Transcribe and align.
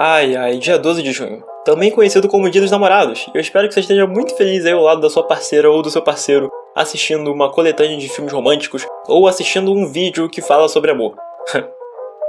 Ai 0.00 0.36
ai, 0.36 0.58
dia 0.58 0.78
12 0.78 1.02
de 1.02 1.10
junho. 1.10 1.42
Também 1.64 1.90
conhecido 1.90 2.28
como 2.28 2.48
Dia 2.48 2.60
dos 2.60 2.70
Namorados. 2.70 3.26
Eu 3.34 3.40
espero 3.40 3.66
que 3.66 3.74
você 3.74 3.80
esteja 3.80 4.06
muito 4.06 4.32
feliz 4.36 4.64
aí 4.64 4.70
ao 4.70 4.80
lado 4.80 5.00
da 5.00 5.10
sua 5.10 5.24
parceira 5.24 5.68
ou 5.68 5.82
do 5.82 5.90
seu 5.90 6.00
parceiro, 6.00 6.48
assistindo 6.72 7.32
uma 7.32 7.50
coletânea 7.50 7.96
de 7.96 8.08
filmes 8.08 8.32
românticos 8.32 8.86
ou 9.08 9.26
assistindo 9.26 9.72
um 9.72 9.88
vídeo 9.90 10.28
que 10.28 10.40
fala 10.40 10.68
sobre 10.68 10.92
amor. 10.92 11.16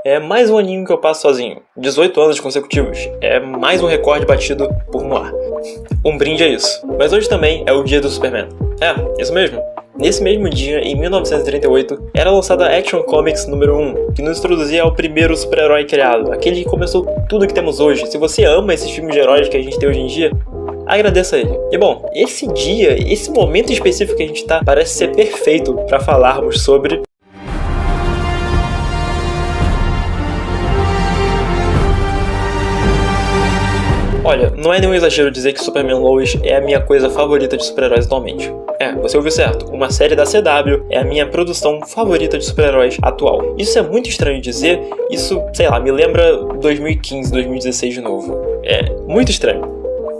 É 0.06 0.18
mais 0.18 0.50
um 0.50 0.58
aninho 0.58 0.86
que 0.86 0.94
eu 0.94 0.98
passo 0.98 1.24
sozinho. 1.24 1.62
18 1.76 2.22
anos 2.22 2.40
consecutivos. 2.40 2.98
É 3.20 3.38
mais 3.38 3.84
um 3.84 3.86
recorde 3.86 4.26
batido 4.26 4.70
por 4.90 5.04
Noir. 5.04 5.34
Um 6.06 6.18
brinde 6.18 6.42
é 6.42 6.48
isso. 6.48 6.82
Mas 6.98 7.12
hoje 7.12 7.28
também 7.28 7.66
é 7.68 7.74
o 7.74 7.84
dia 7.84 8.00
do 8.00 8.10
Superman. 8.10 8.48
É, 8.80 9.22
isso 9.22 9.34
mesmo. 9.34 9.62
Nesse 10.00 10.24
mesmo 10.24 10.50
dia, 10.50 10.80
em 10.80 10.96
1938, 10.96 12.12
era 12.14 12.32
lançada 12.32 12.66
Action 12.70 13.04
Comics 13.04 13.46
número 13.48 13.78
1, 13.78 14.14
que 14.14 14.22
nos 14.22 14.40
introduzia 14.40 14.84
ao 14.84 14.94
primeiro 14.94 15.36
super-herói 15.36 15.84
criado, 15.84 16.32
aquele 16.32 16.64
que 16.64 16.70
começou 16.70 17.06
tudo 17.28 17.46
que 17.46 17.54
temos 17.54 17.82
hoje. 17.82 18.10
Se 18.10 18.18
você 18.18 18.46
ama 18.46 18.74
esses 18.74 18.90
filmes 18.90 19.14
de 19.14 19.20
heróis 19.20 19.50
que 19.50 19.58
a 19.58 19.62
gente 19.62 19.78
tem 19.78 19.90
hoje 19.90 20.00
em 20.00 20.08
dia, 20.08 20.32
agradeça 20.86 21.36
a 21.36 21.40
ele. 21.40 21.52
E 21.70 21.78
bom, 21.78 22.10
esse 22.14 22.48
dia, 22.48 22.96
esse 23.12 23.30
momento 23.30 23.74
específico 23.74 24.16
que 24.16 24.24
a 24.24 24.28
gente 24.28 24.46
tá, 24.46 24.62
parece 24.64 24.94
ser 24.94 25.12
perfeito 25.14 25.74
para 25.90 26.00
falarmos 26.00 26.62
sobre 26.62 27.02
Olha, 34.30 34.54
não 34.56 34.72
é 34.72 34.80
nenhum 34.80 34.94
exagero 34.94 35.32
dizer 35.32 35.54
que 35.54 35.60
Superman 35.60 35.98
Lois 35.98 36.38
é 36.44 36.56
a 36.56 36.62
minha 36.62 36.80
coisa 36.80 37.10
favorita 37.10 37.58
de 37.58 37.66
super-heróis 37.66 38.06
atualmente. 38.06 38.54
É, 38.80 38.94
você 38.94 39.18
ouviu 39.18 39.32
certo. 39.32 39.66
Uma 39.74 39.90
série 39.90 40.16
da 40.16 40.24
CW 40.24 40.86
é 40.88 41.00
a 41.00 41.04
minha 41.04 41.26
produção 41.26 41.82
favorita 41.84 42.38
de 42.38 42.46
super-heróis 42.46 42.96
atual. 43.02 43.56
Isso 43.58 43.80
é 43.80 43.82
muito 43.82 44.08
estranho 44.08 44.40
dizer, 44.40 44.82
isso, 45.10 45.42
sei 45.52 45.68
lá, 45.68 45.80
me 45.80 45.92
lembra 45.92 46.44
2015, 46.62 47.32
2016 47.32 47.94
de 47.96 48.02
novo. 48.02 48.40
É 48.64 48.92
muito 49.08 49.32
estranho. 49.32 49.79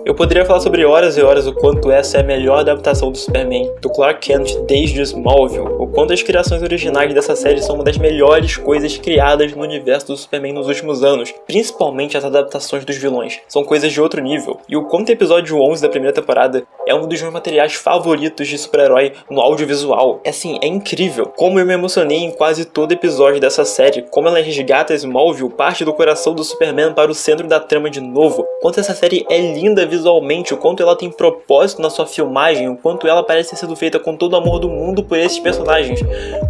Eu 0.10 0.16
poderia 0.16 0.44
falar 0.44 0.60
sobre 0.60 0.84
horas 0.84 1.20
e 1.20 1.22
horas 1.22 1.46
o 1.46 1.54
quanto 1.54 1.92
essa 1.92 2.18
é 2.18 2.22
a 2.22 2.24
melhor 2.24 2.62
adaptação 2.62 3.12
do 3.12 3.18
Superman, 3.20 3.72
do 3.80 3.92
Clark 3.92 4.20
Kent 4.20 4.58
desde 4.66 5.00
Smallville, 5.04 5.76
o 5.78 5.86
quanto 5.86 6.12
as 6.12 6.24
criações 6.24 6.64
originais 6.64 7.14
dessa 7.14 7.36
série 7.36 7.62
são 7.62 7.76
uma 7.76 7.84
das 7.84 7.96
melhores 7.96 8.58
coisas 8.58 8.98
criadas 8.98 9.54
no 9.54 9.62
universo 9.62 10.08
do 10.08 10.18
Superman 10.18 10.54
nos 10.54 10.68
últimos 10.68 11.04
anos, 11.04 11.32
principalmente 11.46 12.18
as 12.18 12.26
adaptações 12.26 12.84
dos 12.84 12.98
vilões, 12.98 13.40
são 13.48 13.64
coisas 13.64 13.94
de 13.94 14.02
outro 14.02 14.20
nível, 14.20 14.60
e 14.68 14.76
o 14.76 14.86
quanto 14.86 15.10
o 15.10 15.12
episódio 15.12 15.62
11 15.62 15.80
da 15.80 15.90
primeira 15.90 16.16
temporada 16.16 16.64
é 16.88 16.96
um 16.96 17.08
dos 17.08 17.22
meus 17.22 17.32
materiais 17.32 17.76
favoritos 17.76 18.48
de 18.48 18.58
super-herói 18.58 19.14
no 19.30 19.40
audiovisual. 19.42 20.22
É 20.24 20.32
assim, 20.32 20.58
é 20.60 20.66
incrível 20.66 21.28
como 21.38 21.60
eu 21.60 21.66
me 21.68 21.74
emocionei 21.74 22.18
em 22.18 22.32
quase 22.32 22.66
todo 22.66 22.94
episódio 22.94 23.40
dessa 23.40 23.64
série, 23.64 24.02
como 24.10 24.28
ela 24.28 24.42
resgata 24.42 24.96
Smallville, 24.96 25.52
parte 25.52 25.86
do 25.86 25.94
coração 25.94 26.34
do 26.34 26.44
Superman 26.44 26.96
para 26.96 27.12
o 27.12 27.14
centro 27.14 27.48
da 27.48 27.60
trama 27.60 27.92
de 27.92 28.02
novo, 28.02 28.44
quanto 28.60 28.80
essa 28.80 28.96
série 28.96 29.24
é 29.30 29.40
linda 29.40 29.86
visualmente, 29.86 29.99
o 30.06 30.58
quanto 30.58 30.84
ela 30.84 30.96
tem 30.96 31.10
propósito 31.10 31.82
na 31.82 31.90
sua 31.90 32.06
filmagem, 32.06 32.70
o 32.70 32.78
quanto 32.78 33.08
ela 33.08 33.24
parece 33.24 33.52
ter 33.52 33.56
sido 33.58 33.76
feita 33.76 34.00
com 34.00 34.16
todo 34.16 34.34
o 34.34 34.36
amor 34.36 34.60
do 34.60 34.70
mundo 34.70 35.04
por 35.04 35.18
esses 35.18 35.40
personagens. 35.40 36.00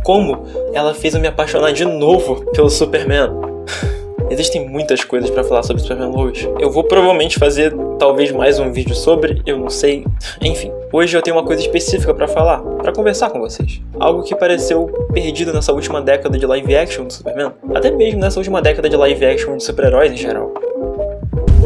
Como 0.03 0.43
ela 0.73 0.93
fez 0.93 1.13
eu 1.13 1.21
me 1.21 1.27
apaixonar 1.27 1.71
de 1.71 1.85
novo 1.85 2.45
pelo 2.51 2.69
Superman. 2.69 3.29
Existem 4.29 4.69
muitas 4.69 5.03
coisas 5.03 5.29
para 5.29 5.43
falar 5.43 5.63
sobre 5.63 5.81
Superman 5.81 6.11
Lois. 6.11 6.47
Eu 6.59 6.69
vou 6.69 6.83
provavelmente 6.83 7.39
fazer 7.39 7.73
talvez 7.97 8.31
mais 8.31 8.59
um 8.59 8.71
vídeo 8.71 8.93
sobre, 8.93 9.41
eu 9.43 9.57
não 9.57 9.69
sei. 9.69 10.05
Enfim, 10.39 10.71
hoje 10.93 11.17
eu 11.17 11.21
tenho 11.21 11.35
uma 11.35 11.43
coisa 11.43 11.61
específica 11.63 12.13
para 12.13 12.27
falar, 12.27 12.61
para 12.61 12.91
conversar 12.91 13.31
com 13.31 13.39
vocês. 13.39 13.81
Algo 13.99 14.21
que 14.21 14.35
pareceu 14.35 14.85
perdido 15.11 15.51
nessa 15.51 15.73
última 15.73 15.99
década 15.99 16.37
de 16.37 16.45
live 16.45 16.75
action 16.75 17.05
do 17.05 17.13
Superman, 17.13 17.53
até 17.73 17.89
mesmo 17.89 18.19
nessa 18.19 18.39
última 18.39 18.61
década 18.61 18.87
de 18.87 18.95
live 18.95 19.25
action 19.25 19.57
de 19.57 19.63
super-heróis 19.63 20.11
em 20.11 20.17
geral. 20.17 20.53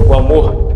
O 0.08 0.14
amor 0.14 0.73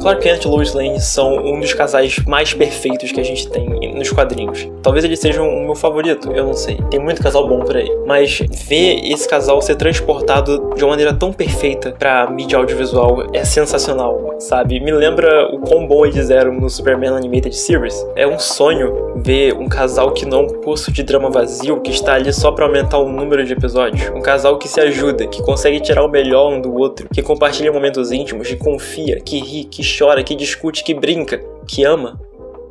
Clark 0.00 0.22
Kent 0.22 0.44
e 0.44 0.48
Lois 0.48 0.72
Lane 0.72 0.98
são 0.98 1.36
um 1.36 1.60
dos 1.60 1.74
casais 1.74 2.18
mais 2.26 2.54
perfeitos 2.54 3.12
que 3.12 3.20
a 3.20 3.22
gente 3.22 3.48
tem 3.50 3.68
nos 3.94 4.10
quadrinhos. 4.10 4.66
Talvez 4.82 5.04
eles 5.04 5.18
sejam 5.18 5.46
o 5.46 5.62
meu 5.62 5.74
favorito, 5.74 6.32
eu 6.32 6.44
não 6.44 6.54
sei. 6.54 6.78
Tem 6.90 6.98
muito 6.98 7.22
casal 7.22 7.46
bom 7.46 7.60
por 7.60 7.76
aí. 7.76 7.90
Mas 8.06 8.40
ver 8.66 9.00
esse 9.04 9.28
casal 9.28 9.60
ser 9.60 9.76
transportado 9.76 10.72
de 10.74 10.82
uma 10.82 10.90
maneira 10.90 11.12
tão 11.12 11.32
perfeita 11.32 11.94
pra 11.98 12.30
mídia 12.30 12.58
audiovisual 12.58 13.26
é 13.34 13.44
sensacional, 13.44 14.36
sabe? 14.38 14.80
Me 14.80 14.90
lembra 14.90 15.46
o 15.54 15.60
quão 15.60 15.86
bom 15.86 16.06
eles 16.06 16.30
eram 16.30 16.54
no 16.54 16.70
Superman 16.70 17.10
Animated 17.10 17.54
Series. 17.54 17.94
É 18.16 18.26
um 18.26 18.38
sonho 18.38 19.10
ver 19.16 19.52
um 19.54 19.68
casal 19.68 20.12
que 20.12 20.24
não 20.24 20.40
é 20.40 20.42
um 20.44 20.48
poço 20.60 20.90
de 20.90 21.02
drama 21.02 21.28
vazio, 21.28 21.80
que 21.82 21.90
está 21.90 22.14
ali 22.14 22.32
só 22.32 22.50
para 22.50 22.64
aumentar 22.64 22.98
o 22.98 23.08
número 23.12 23.44
de 23.44 23.52
episódios. 23.52 24.08
Um 24.14 24.22
casal 24.22 24.56
que 24.56 24.66
se 24.66 24.80
ajuda, 24.80 25.26
que 25.26 25.42
consegue 25.42 25.78
tirar 25.78 26.02
o 26.02 26.08
melhor 26.08 26.50
um 26.50 26.60
do 26.60 26.74
outro, 26.74 27.06
que 27.12 27.22
compartilha 27.22 27.70
momentos 27.70 28.10
íntimos, 28.10 28.48
que 28.48 28.56
confia, 28.56 29.20
que 29.20 29.38
ri, 29.38 29.64
que 29.64 29.82
chora, 29.98 30.22
que 30.22 30.34
discute, 30.34 30.84
que 30.84 30.94
brinca, 30.94 31.40
que 31.66 31.84
ama. 31.84 32.18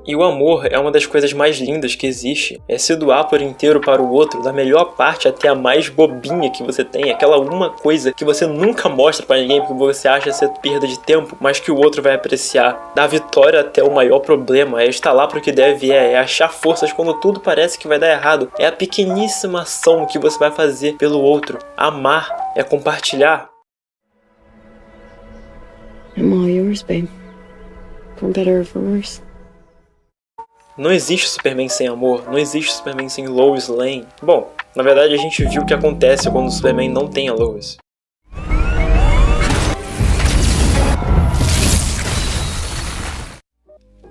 E 0.09 0.15
o 0.15 0.23
amor 0.23 0.65
é 0.65 0.79
uma 0.79 0.91
das 0.91 1.05
coisas 1.05 1.33
mais 1.33 1.57
lindas 1.57 1.93
que 1.93 2.07
existe. 2.07 2.59
É 2.67 2.79
se 2.79 2.95
doar 2.95 3.27
por 3.27 3.41
inteiro 3.41 3.79
para 3.79 4.01
o 4.01 4.11
outro, 4.11 4.41
da 4.41 4.51
melhor 4.51 4.95
parte 4.95 5.27
até 5.27 5.47
a 5.47 5.53
mais 5.53 5.87
bobinha 5.87 6.49
que 6.49 6.63
você 6.63 6.83
tem, 6.83 7.11
aquela 7.11 7.37
uma 7.37 7.69
coisa 7.69 8.11
que 8.11 8.25
você 8.25 8.47
nunca 8.47 8.89
mostra 8.89 9.23
para 9.23 9.39
ninguém 9.39 9.59
porque 9.59 9.75
você 9.75 10.07
acha 10.07 10.31
ser 10.31 10.49
perda 10.63 10.87
de 10.87 10.97
tempo, 10.97 11.37
mas 11.39 11.59
que 11.59 11.71
o 11.71 11.77
outro 11.77 12.01
vai 12.01 12.15
apreciar. 12.15 12.91
Da 12.95 13.05
vitória 13.05 13.59
até 13.59 13.83
o 13.83 13.93
maior 13.93 14.19
problema, 14.19 14.81
é 14.81 14.87
estar 14.87 15.11
lá 15.11 15.27
para 15.27 15.37
o 15.37 15.41
que 15.41 15.51
deve 15.51 15.91
é, 15.91 16.13
é 16.13 16.17
achar 16.17 16.49
forças 16.49 16.91
quando 16.91 17.13
tudo 17.19 17.39
parece 17.39 17.77
que 17.77 17.87
vai 17.87 17.99
dar 17.99 18.09
errado. 18.09 18.51
É 18.57 18.65
a 18.65 18.71
pequeníssima 18.71 19.61
ação 19.61 20.07
que 20.07 20.17
você 20.17 20.39
vai 20.39 20.49
fazer 20.49 20.93
pelo 20.93 21.21
outro. 21.21 21.59
Amar 21.77 22.51
é 22.55 22.63
compartilhar. 22.63 23.47
I'm 26.17 26.48
babe. 26.85 27.09
For 28.17 28.29
better 28.29 28.61
or 28.61 28.65
for 28.65 28.81
worse. 28.81 29.21
Não 30.77 30.91
existe 30.91 31.27
Superman 31.27 31.67
sem 31.67 31.87
amor, 31.87 32.23
não 32.27 32.37
existe 32.37 32.71
Superman 32.71 33.09
sem 33.09 33.27
Lois 33.27 33.67
Lane. 33.67 34.05
Bom, 34.21 34.49
na 34.75 34.81
verdade 34.81 35.13
a 35.13 35.17
gente 35.17 35.43
viu 35.45 35.63
o 35.63 35.65
que 35.65 35.73
acontece 35.73 36.29
quando 36.29 36.47
o 36.47 36.51
Superman 36.51 36.89
não 36.89 37.07
tem 37.07 37.27
a 37.27 37.33
Lois. 37.33 37.77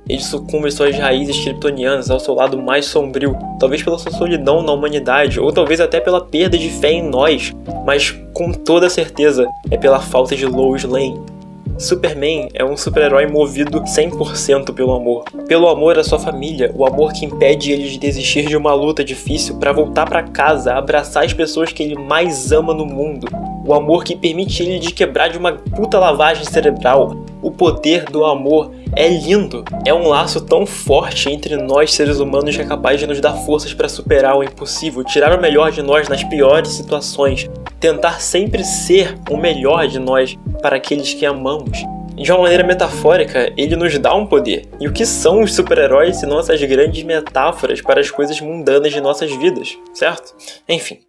Ele 0.08 0.22
sucumbe 0.22 0.70
suas 0.70 0.96
raízes 0.96 1.38
kryptonianas 1.42 2.10
ao 2.10 2.18
seu 2.18 2.34
lado 2.34 2.60
mais 2.60 2.86
sombrio, 2.86 3.36
talvez 3.60 3.82
pela 3.82 3.98
sua 3.98 4.10
solidão 4.10 4.62
na 4.62 4.72
humanidade, 4.72 5.38
ou 5.38 5.52
talvez 5.52 5.80
até 5.80 6.00
pela 6.00 6.24
perda 6.24 6.56
de 6.56 6.70
fé 6.70 6.92
em 6.92 7.02
nós, 7.02 7.54
mas 7.84 8.10
com 8.32 8.52
toda 8.52 8.88
certeza 8.88 9.46
é 9.70 9.76
pela 9.76 10.00
falta 10.00 10.34
de 10.34 10.46
Lois 10.46 10.82
Lane. 10.84 11.37
Superman 11.78 12.48
é 12.54 12.64
um 12.64 12.76
super-herói 12.76 13.28
movido 13.28 13.80
100% 13.82 14.74
pelo 14.74 14.92
amor. 14.92 15.22
Pelo 15.46 15.68
amor 15.68 15.96
à 15.96 16.02
sua 16.02 16.18
família, 16.18 16.72
o 16.74 16.84
amor 16.84 17.12
que 17.12 17.24
impede 17.24 17.70
ele 17.70 17.88
de 17.88 17.98
desistir 17.98 18.46
de 18.46 18.56
uma 18.56 18.74
luta 18.74 19.04
difícil 19.04 19.56
para 19.58 19.70
voltar 19.70 20.04
para 20.08 20.24
casa, 20.24 20.74
abraçar 20.74 21.24
as 21.24 21.32
pessoas 21.32 21.72
que 21.72 21.80
ele 21.80 21.94
mais 21.94 22.50
ama 22.50 22.74
no 22.74 22.84
mundo. 22.84 23.28
O 23.64 23.72
amor 23.72 24.02
que 24.02 24.16
permite 24.16 24.60
ele 24.60 24.80
de 24.80 24.92
quebrar 24.92 25.28
de 25.28 25.38
uma 25.38 25.52
puta 25.52 26.00
lavagem 26.00 26.44
cerebral. 26.44 27.16
O 27.40 27.52
poder 27.52 28.06
do 28.06 28.24
amor 28.24 28.72
é 28.96 29.06
lindo. 29.06 29.64
É 29.86 29.94
um 29.94 30.08
laço 30.08 30.40
tão 30.40 30.66
forte 30.66 31.30
entre 31.30 31.56
nós 31.56 31.94
seres 31.94 32.18
humanos 32.18 32.56
que 32.56 32.62
é 32.62 32.66
capaz 32.66 32.98
de 32.98 33.06
nos 33.06 33.20
dar 33.20 33.34
forças 33.34 33.72
para 33.72 33.88
superar 33.88 34.36
o 34.36 34.42
impossível, 34.42 35.04
tirar 35.04 35.38
o 35.38 35.40
melhor 35.40 35.70
de 35.70 35.80
nós 35.80 36.08
nas 36.08 36.24
piores 36.24 36.70
situações, 36.72 37.48
tentar 37.78 38.20
sempre 38.20 38.64
ser 38.64 39.16
o 39.30 39.36
melhor 39.36 39.86
de 39.86 40.00
nós 40.00 40.36
para 40.60 40.76
aqueles 40.76 41.14
que 41.14 41.24
amamos. 41.24 41.78
De 42.16 42.32
uma 42.32 42.42
maneira 42.42 42.64
metafórica, 42.64 43.52
ele 43.56 43.76
nos 43.76 43.96
dá 43.98 44.12
um 44.14 44.26
poder. 44.26 44.68
E 44.80 44.88
o 44.88 44.92
que 44.92 45.06
são 45.06 45.40
os 45.42 45.54
super-heróis 45.54 46.16
se 46.16 46.26
não 46.26 46.40
essas 46.40 46.60
grandes 46.62 47.04
metáforas 47.04 47.80
para 47.80 48.00
as 48.00 48.10
coisas 48.10 48.40
mundanas 48.40 48.92
de 48.92 49.00
nossas 49.00 49.30
vidas, 49.36 49.78
certo? 49.94 50.34
Enfim. 50.68 51.00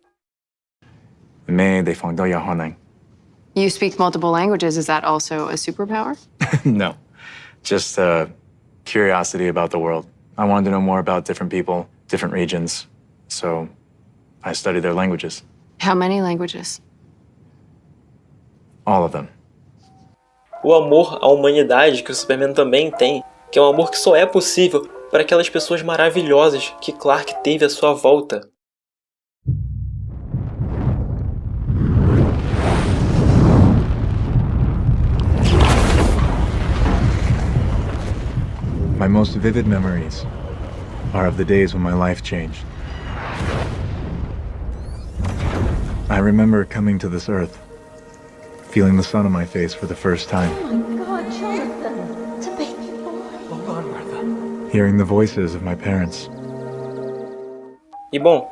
You 3.56 3.70
speak 3.72 3.98
multiple 3.98 4.30
languages. 4.30 4.78
Is 4.78 4.86
that 4.86 5.04
also 5.04 5.50
a 5.50 5.58
superpower? 5.58 6.16
no. 6.64 6.96
Just 7.64 7.98
uh, 7.98 8.28
curiosity 8.86 9.48
about 9.48 9.72
the 9.72 9.80
world. 9.80 10.06
I 10.38 10.46
wanted 10.46 10.66
to 10.66 10.72
know 10.72 10.82
more 10.82 11.00
about 11.00 11.26
different 11.26 11.52
people, 11.52 11.88
different 12.08 12.36
regions. 12.36 12.88
So 13.28 13.68
I 14.44 14.54
studied 14.54 14.84
their 14.84 14.94
languages. 14.94 15.44
How 15.80 15.96
many 15.96 16.22
languages? 16.22 16.80
All 18.86 19.04
of 19.04 19.12
them. 19.12 19.28
O 20.62 20.74
amor 20.74 21.20
à 21.22 21.28
humanidade 21.30 22.04
que 22.04 22.12
o 22.12 22.16
Superman 22.16 22.54
também 22.54 22.92
tem, 22.92 23.24
que 23.50 23.58
é 23.58 23.62
um 23.62 23.70
amor 23.70 23.90
que 23.90 23.98
só 23.98 24.14
é 24.14 24.26
possível 24.26 24.82
para 25.10 25.22
aquelas 25.22 25.50
pessoas 25.50 25.82
maravilhosas 25.82 26.74
que 26.82 26.92
Clark 26.92 27.42
teve 27.42 27.64
à 27.64 27.70
sua 27.70 27.94
volta. 27.94 28.42
My 39.00 39.08
most 39.08 39.38
vivid 39.38 39.66
memories 39.66 40.26
are 41.14 41.26
of 41.26 41.38
the 41.38 41.46
days 41.46 41.74
when 41.74 41.82
my 41.82 41.94
life 41.94 42.22
changed. 42.22 42.66
I 46.10 46.20
remember 46.20 46.66
coming 46.66 47.00
to 47.00 47.08
this 47.08 47.30
earth 47.30 47.58
feeling 48.70 48.96
the 48.96 49.04
sun 49.04 49.26
on 49.26 49.32
my 49.32 49.46
face 49.46 49.74
for 49.74 49.88
the 49.88 49.96
first 49.96 50.30
time. 50.30 50.52
Oh 50.62 50.78
my 50.78 51.04
God, 51.04 51.32
Jonathan, 51.32 52.38
it's 52.38 52.48
a 52.48 52.52
baby 52.52 52.98
boy. 53.04 54.70
Hearing 54.72 54.98
the 54.98 55.06
voices 55.06 55.56
of 55.56 55.64
my 55.64 55.76
parents. 55.76 56.30
E 58.14 58.20
bom, 58.20 58.52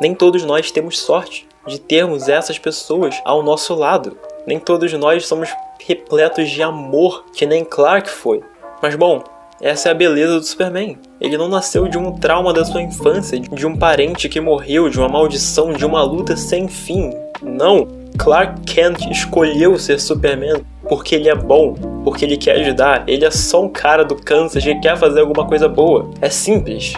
nem 0.00 0.14
todos 0.14 0.44
nós 0.44 0.70
temos 0.70 0.98
sorte 0.98 1.48
de 1.66 1.80
termos 1.80 2.28
essas 2.28 2.58
pessoas 2.58 3.20
ao 3.24 3.42
nosso 3.42 3.74
lado. 3.74 4.16
Nem 4.46 4.58
todos 4.58 4.92
nós 4.92 5.26
somos 5.26 5.48
repletos 5.84 6.48
de 6.48 6.62
amor, 6.62 7.24
que 7.32 7.44
nem 7.44 7.64
Clark 7.64 8.08
foi. 8.08 8.42
Mas 8.80 8.94
bom, 8.94 9.22
essa 9.60 9.88
é 9.88 9.92
a 9.92 9.94
beleza 9.94 10.38
do 10.38 10.44
Superman. 10.44 10.96
Ele 11.20 11.36
não 11.36 11.48
nasceu 11.48 11.88
de 11.88 11.98
um 11.98 12.12
trauma 12.12 12.52
da 12.52 12.64
sua 12.64 12.82
infância, 12.82 13.38
de 13.38 13.66
um 13.66 13.76
parente 13.76 14.28
que 14.28 14.40
morreu, 14.40 14.88
de 14.88 14.98
uma 14.98 15.08
maldição, 15.08 15.72
de 15.72 15.84
uma 15.84 16.02
luta 16.02 16.36
sem 16.36 16.66
fim. 16.68 17.12
Não! 17.42 17.99
Clark 18.22 18.60
Kent 18.66 19.10
escolheu 19.10 19.78
ser 19.78 19.98
Superman 19.98 20.62
porque 20.86 21.14
ele 21.14 21.30
é 21.30 21.34
bom, 21.34 21.74
porque 22.04 22.26
ele 22.26 22.36
quer 22.36 22.60
ajudar. 22.60 23.02
Ele 23.08 23.24
é 23.24 23.30
só 23.30 23.64
um 23.64 23.68
cara 23.68 24.04
do 24.04 24.14
Kansas 24.14 24.62
que 24.62 24.74
quer 24.80 24.94
fazer 24.98 25.20
alguma 25.20 25.46
coisa 25.46 25.66
boa. 25.66 26.10
É 26.20 26.28
simples. 26.28 26.92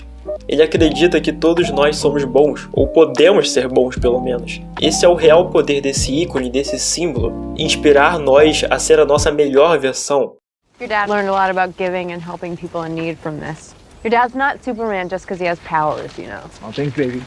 Ele 0.49 0.61
acredita 0.65 1.21
que 1.21 1.33
todos 1.33 1.71
nós 1.71 1.97
somos 1.97 2.25
bons, 2.25 2.69
ou 2.73 2.89
podemos 2.89 3.53
ser 3.53 3.69
bons 3.69 3.97
pelo 3.97 4.21
menos. 4.21 4.61
Esse 4.81 5.05
é 5.05 5.09
o 5.09 5.15
real 5.15 5.49
poder 5.49 5.81
desse 5.81 6.13
ícone, 6.13 6.51
desse 6.51 6.77
símbolo, 6.77 7.55
inspirar 7.57 8.19
nós 8.19 8.65
a 8.69 8.81
ser 8.81 8.99
a 8.99 9.05
nossa 9.05 9.31
melhor 9.31 9.79
versão. 9.79 10.35
Your 10.81 10.89
dad 10.89 11.09
learned 11.09 11.29
a 11.29 11.33
lot 11.33 11.57
about 11.57 11.79
giving 11.79 12.13
and 12.13 12.19
helping 12.19 12.57
people 12.57 12.85
in 12.85 12.97
need 12.97 13.17
from 13.17 13.39
this. 13.39 13.77
Your 14.03 14.11
dad's 14.11 14.35
not 14.35 14.65
Superman 14.65 15.09
just 15.09 15.25
because 15.25 15.41
he 15.41 15.49
has 15.49 15.61
powers, 15.61 16.19
you 16.19 16.27
know. 16.27 16.43
Oh, 16.65 16.73
thanks, 16.73 16.97
baby. 16.97 17.23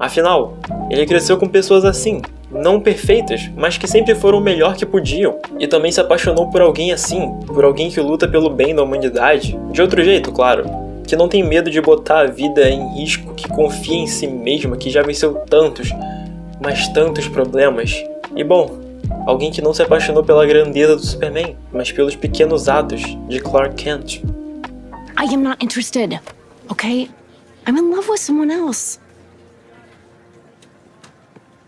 Afinal, 0.00 0.56
ele 0.90 1.04
cresceu 1.04 1.36
com 1.36 1.46
pessoas 1.46 1.84
assim, 1.84 2.22
não 2.50 2.80
perfeitas, 2.80 3.50
mas 3.54 3.76
que 3.76 3.86
sempre 3.86 4.14
foram 4.14 4.38
o 4.38 4.40
melhor 4.40 4.74
que 4.74 4.86
podiam. 4.86 5.38
E 5.58 5.66
também 5.66 5.92
se 5.92 6.00
apaixonou 6.00 6.48
por 6.48 6.62
alguém 6.62 6.90
assim, 6.90 7.38
por 7.46 7.64
alguém 7.64 7.90
que 7.90 8.00
luta 8.00 8.26
pelo 8.26 8.48
bem 8.48 8.74
da 8.74 8.82
humanidade. 8.82 9.58
De 9.70 9.82
outro 9.82 10.02
jeito, 10.02 10.32
claro. 10.32 10.64
Que 11.06 11.14
não 11.14 11.28
tem 11.28 11.42
medo 11.42 11.70
de 11.70 11.82
botar 11.82 12.20
a 12.20 12.26
vida 12.26 12.70
em 12.70 12.98
risco, 12.98 13.34
que 13.34 13.46
confia 13.46 13.98
em 13.98 14.06
si 14.06 14.26
mesma, 14.26 14.78
que 14.78 14.88
já 14.88 15.02
venceu 15.02 15.34
tantos, 15.34 15.90
mas 16.58 16.88
tantos 16.88 17.28
problemas. 17.28 18.02
E 18.34 18.42
bom, 18.42 18.78
alguém 19.26 19.50
que 19.50 19.60
não 19.60 19.74
se 19.74 19.82
apaixonou 19.82 20.24
pela 20.24 20.46
grandeza 20.46 20.96
do 20.96 21.04
Superman, 21.04 21.56
mas 21.72 21.92
pelos 21.92 22.16
pequenos 22.16 22.68
atos 22.68 23.02
de 23.28 23.38
Clark 23.38 23.74
Kent. 23.74 24.22
I 25.18 25.34
am 25.34 25.42
not 25.42 25.62
interested, 25.62 26.18
okay? 26.70 27.10
I'm 27.66 27.76
in 27.76 27.90
love 27.90 28.08
with 28.08 28.18
someone 28.18 28.50
else. 28.50 28.98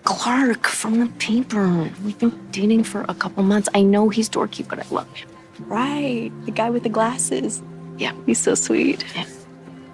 Clark 0.04 0.66
from 0.66 0.98
the 0.98 1.06
paper. 1.18 1.90
We've 2.04 2.18
been 2.18 2.36
dating 2.50 2.84
for 2.84 3.04
a 3.08 3.14
couple 3.14 3.42
months. 3.42 3.68
I 3.74 3.82
know 3.82 4.08
he's 4.08 4.28
dorky, 4.28 4.66
but 4.66 4.78
I 4.78 4.86
love 4.90 5.08
him. 5.14 5.28
Right, 5.66 6.32
the 6.44 6.50
guy 6.50 6.70
with 6.70 6.82
the 6.82 6.88
glasses. 6.88 7.62
Yeah, 7.98 8.12
he's 8.26 8.38
so 8.38 8.54
sweet. 8.54 9.04
Yeah. 9.14 9.26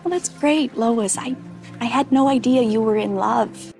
Well, 0.02 0.12
that's 0.12 0.28
great, 0.28 0.76
Lois. 0.76 1.18
I, 1.18 1.36
I 1.80 1.84
had 1.84 2.10
no 2.10 2.28
idea 2.28 2.62
you 2.62 2.80
were 2.80 2.96
in 2.96 3.16
love. 3.16 3.74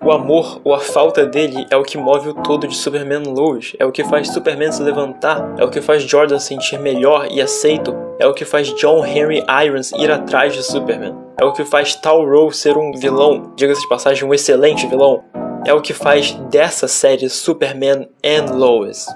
O 0.00 0.12
amor 0.12 0.60
ou 0.62 0.72
a 0.72 0.78
falta 0.78 1.26
dele 1.26 1.66
é 1.70 1.76
o 1.76 1.82
que 1.82 1.98
move 1.98 2.28
o 2.28 2.34
todo 2.34 2.68
de 2.68 2.76
Superman 2.76 3.24
Lois, 3.24 3.74
é 3.80 3.84
o 3.84 3.90
que 3.90 4.04
faz 4.04 4.28
Superman 4.28 4.70
se 4.70 4.80
levantar, 4.80 5.56
é 5.58 5.64
o 5.64 5.70
que 5.70 5.80
faz 5.80 6.04
Jordan 6.04 6.38
sentir 6.38 6.78
melhor 6.78 7.26
e 7.28 7.40
aceito, 7.40 7.92
é 8.16 8.24
o 8.24 8.32
que 8.32 8.44
faz 8.44 8.68
John 8.76 9.04
Henry 9.04 9.42
Irons 9.64 9.90
ir 9.90 10.08
atrás 10.12 10.54
de 10.54 10.62
Superman, 10.62 11.16
é 11.40 11.44
o 11.44 11.52
que 11.52 11.64
faz 11.64 11.94
Tal 11.94 12.24
Rove 12.28 12.54
ser 12.54 12.76
um 12.76 12.92
vilão, 12.92 13.52
diga-se 13.56 13.80
de 13.82 13.88
passagem, 13.88 14.24
um 14.24 14.34
excelente 14.34 14.86
vilão, 14.88 15.22
é 15.64 15.72
o 15.72 15.80
que 15.80 15.94
faz 15.94 16.32
dessa 16.50 16.88
série 16.88 17.28
Superman 17.28 18.08
and 18.24 18.52
Lois. 18.52 19.06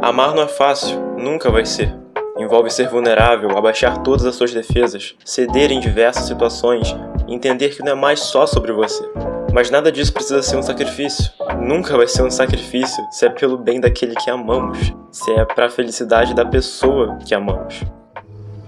Amar 0.00 0.34
não 0.34 0.44
é 0.44 0.48
fácil, 0.48 0.98
nunca 1.18 1.50
vai 1.50 1.66
ser. 1.66 1.94
Envolve 2.38 2.70
ser 2.70 2.88
vulnerável, 2.88 3.56
abaixar 3.56 4.02
todas 4.02 4.24
as 4.24 4.34
suas 4.34 4.52
defesas, 4.52 5.14
ceder 5.24 5.70
em 5.70 5.78
diversas 5.78 6.24
situações, 6.24 6.96
entender 7.28 7.68
que 7.68 7.82
não 7.82 7.92
é 7.92 7.94
mais 7.94 8.20
só 8.20 8.46
sobre 8.46 8.72
você. 8.72 9.04
Mas 9.52 9.70
nada 9.70 9.92
disso 9.92 10.14
precisa 10.14 10.42
ser 10.42 10.56
um 10.56 10.62
sacrifício. 10.62 11.30
Nunca 11.60 11.94
vai 11.96 12.08
ser 12.08 12.22
um 12.22 12.30
sacrifício 12.30 13.04
se 13.10 13.26
é 13.26 13.28
pelo 13.28 13.58
bem 13.58 13.78
daquele 13.78 14.14
que 14.14 14.30
amamos, 14.30 14.94
se 15.10 15.30
é 15.32 15.44
para 15.44 15.66
a 15.66 15.70
felicidade 15.70 16.34
da 16.34 16.46
pessoa 16.46 17.18
que 17.26 17.34
amamos. 17.34 17.82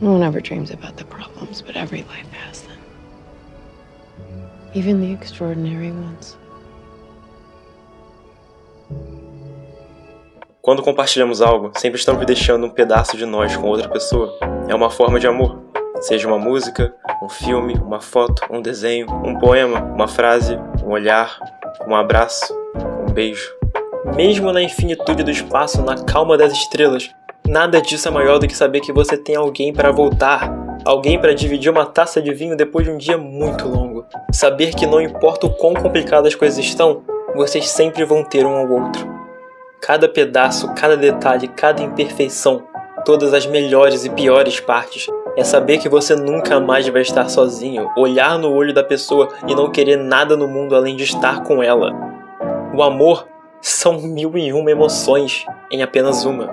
No 0.00 0.12
one 0.12 0.22
ever 0.22 0.42
dreams 0.42 0.70
about 0.70 0.96
the 0.96 1.04
problems, 1.04 1.62
but 1.62 1.76
every 1.76 2.02
life 2.02 2.28
has 2.46 2.60
them. 2.60 2.73
Even 4.74 5.00
the 5.00 5.12
extraordinary 5.22 5.92
ones. 5.92 6.36
Quando 10.60 10.82
compartilhamos 10.82 11.40
algo, 11.40 11.70
sempre 11.76 12.00
estamos 12.00 12.26
deixando 12.26 12.66
um 12.66 12.70
pedaço 12.70 13.16
de 13.16 13.24
nós 13.24 13.56
com 13.56 13.68
outra 13.68 13.88
pessoa. 13.88 14.36
É 14.66 14.74
uma 14.74 14.90
forma 14.90 15.20
de 15.20 15.28
amor. 15.28 15.62
Seja 16.00 16.26
uma 16.26 16.38
música, 16.38 16.92
um 17.22 17.28
filme, 17.28 17.74
uma 17.74 18.00
foto, 18.00 18.42
um 18.50 18.60
desenho, 18.60 19.06
um 19.24 19.38
poema, 19.38 19.80
uma 19.80 20.08
frase, 20.08 20.58
um 20.82 20.90
olhar, 20.90 21.38
um 21.86 21.94
abraço, 21.94 22.52
um 23.08 23.12
beijo. 23.12 23.54
Mesmo 24.16 24.52
na 24.52 24.62
infinitude 24.62 25.22
do 25.22 25.30
espaço, 25.30 25.82
na 25.82 26.02
calma 26.02 26.36
das 26.36 26.52
estrelas, 26.52 27.10
nada 27.46 27.80
disso 27.80 28.08
é 28.08 28.10
maior 28.10 28.38
do 28.38 28.48
que 28.48 28.56
saber 28.56 28.80
que 28.80 28.92
você 28.92 29.16
tem 29.16 29.36
alguém 29.36 29.72
para 29.72 29.92
voltar, 29.92 30.52
alguém 30.84 31.18
para 31.18 31.32
dividir 31.32 31.70
uma 31.70 31.86
taça 31.86 32.20
de 32.20 32.32
vinho 32.34 32.56
depois 32.56 32.86
de 32.86 32.90
um 32.90 32.98
dia 32.98 33.16
muito 33.16 33.68
longo. 33.68 33.83
Saber 34.32 34.74
que 34.74 34.86
não 34.86 35.00
importa 35.00 35.46
o 35.46 35.50
quão 35.50 35.74
complicadas 35.74 36.28
as 36.28 36.34
coisas 36.34 36.58
estão, 36.58 37.02
vocês 37.34 37.68
sempre 37.68 38.04
vão 38.04 38.22
ter 38.22 38.46
um 38.46 38.56
ao 38.56 38.70
outro. 38.70 39.08
Cada 39.80 40.08
pedaço, 40.08 40.72
cada 40.74 40.96
detalhe, 40.96 41.48
cada 41.48 41.82
imperfeição, 41.82 42.62
todas 43.04 43.34
as 43.34 43.46
melhores 43.46 44.04
e 44.04 44.10
piores 44.10 44.60
partes, 44.60 45.06
é 45.36 45.42
saber 45.42 45.78
que 45.78 45.88
você 45.88 46.14
nunca 46.14 46.60
mais 46.60 46.88
vai 46.88 47.02
estar 47.02 47.28
sozinho, 47.28 47.90
olhar 47.96 48.38
no 48.38 48.52
olho 48.52 48.72
da 48.72 48.84
pessoa 48.84 49.28
e 49.46 49.54
não 49.54 49.70
querer 49.70 49.96
nada 49.96 50.36
no 50.36 50.46
mundo 50.46 50.76
além 50.76 50.96
de 50.96 51.04
estar 51.04 51.42
com 51.42 51.62
ela. 51.62 51.92
O 52.74 52.82
amor 52.82 53.26
são 53.60 54.00
mil 54.00 54.36
e 54.36 54.52
uma 54.52 54.70
emoções 54.70 55.44
em 55.70 55.82
apenas 55.82 56.24
uma. 56.24 56.48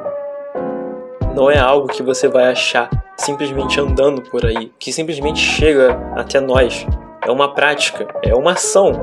Não 1.35 1.49
é 1.49 1.59
algo 1.59 1.87
que 1.87 2.03
você 2.03 2.27
vai 2.27 2.49
achar 2.51 2.89
simplesmente 3.17 3.79
andando 3.79 4.21
por 4.23 4.45
aí, 4.45 4.71
que 4.79 4.91
simplesmente 4.91 5.39
chega 5.39 5.97
até 6.15 6.39
nós. 6.39 6.85
É 7.23 7.31
uma 7.31 7.53
prática, 7.53 8.07
é 8.23 8.33
uma 8.33 8.53
ação. 8.53 8.93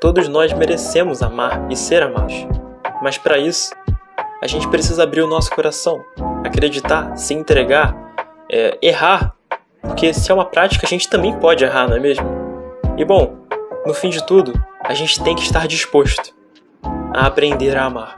Todos 0.00 0.28
nós 0.28 0.52
merecemos 0.52 1.22
amar 1.22 1.66
e 1.70 1.76
ser 1.76 2.02
amados. 2.02 2.46
Mas 3.02 3.18
para 3.18 3.38
isso, 3.38 3.74
a 4.42 4.46
gente 4.46 4.68
precisa 4.68 5.02
abrir 5.02 5.22
o 5.22 5.26
nosso 5.26 5.50
coração, 5.50 6.04
acreditar, 6.44 7.16
se 7.16 7.34
entregar, 7.34 7.94
é, 8.50 8.78
errar. 8.80 9.34
Porque 9.82 10.14
se 10.14 10.30
é 10.30 10.34
uma 10.34 10.44
prática, 10.44 10.86
a 10.86 10.88
gente 10.88 11.08
também 11.08 11.34
pode 11.38 11.64
errar, 11.64 11.88
não 11.88 11.96
é 11.96 12.00
mesmo? 12.00 12.26
E 12.96 13.04
bom, 13.04 13.36
no 13.84 13.94
fim 13.94 14.10
de 14.10 14.24
tudo, 14.24 14.52
a 14.84 14.94
gente 14.94 15.22
tem 15.22 15.34
que 15.34 15.42
estar 15.42 15.66
disposto 15.66 16.34
a 17.12 17.26
aprender 17.26 17.76
a 17.76 17.84
amar. 17.84 18.14